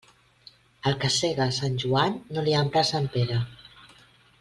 El 0.91 0.95
que 1.03 1.11
sega 1.17 1.45
a 1.47 1.55
Sant 1.59 1.77
Joan 1.85 2.17
no 2.39 2.47
li 2.49 2.59
ampra 2.65 2.85
a 2.87 2.91
Sant 2.95 3.11
Pere. 3.19 3.43